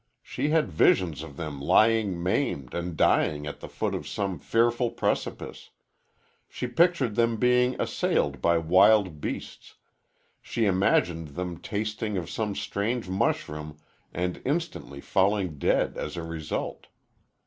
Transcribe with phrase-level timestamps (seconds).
[0.23, 4.89] She had visions of them lying maimed and dying at the foot of some fearful
[4.89, 5.69] precipice;
[6.49, 9.75] she pictured them being assailed by wild beasts;
[10.41, 13.77] she imagined them tasting of some strange mushroom
[14.11, 16.87] and instantly falling dead as a result.